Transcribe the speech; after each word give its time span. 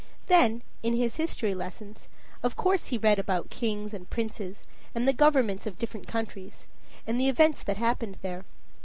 Then, 0.25 0.63
in 0.81 0.95
his 0.95 1.17
history 1.17 1.53
lessons, 1.53 2.09
of 2.41 2.55
course 2.55 2.87
he 2.87 2.97
read 2.97 3.19
about 3.19 3.51
kings 3.51 3.93
and 3.93 4.09
princes, 4.09 4.65
and 4.95 5.07
the 5.07 5.13
governments 5.13 5.67
of 5.67 5.77
different 5.77 6.07
countries, 6.07 6.67
and 7.05 7.19
the 7.19 7.29
events 7.29 7.61
that 7.61 7.77
happened 7.77 8.17
there. 8.23 8.43